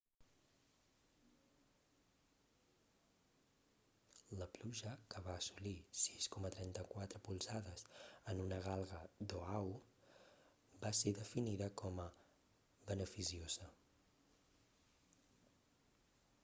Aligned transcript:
la 4.39 4.47
pluja 4.55 4.93
que 5.13 5.21
va 5.27 5.35
assolir 5.41 5.73
6,34 6.03 7.21
polzades 7.27 7.85
en 8.33 8.41
una 8.47 8.59
galga 8.69 9.01
d'oahu 9.33 9.75
va 10.85 10.93
ser 11.01 11.13
definida 11.19 11.69
com 11.83 12.05
a 12.07 12.07
beneficiosa 12.93 13.69